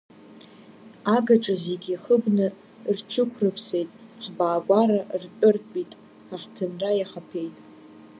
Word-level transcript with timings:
Агаҿа 1.15 1.55
зегьы 1.65 1.93
хыбны 2.03 2.47
рҽықәрыԥсеит, 2.95 3.89
ҳбаагәара 4.23 4.99
ртәыртәит, 5.21 5.91
ҳаҳҭынра 6.27 6.91
иахаԥеит… 6.95 7.55